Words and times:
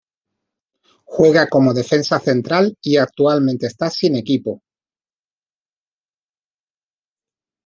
Juega 1.03 1.47
como 1.47 1.75
defensa 1.75 2.17
central 2.19 2.75
y 2.81 2.97
actualmente 2.97 3.67
está 3.67 3.91
sin 3.91 4.15
equipo. 4.15 4.63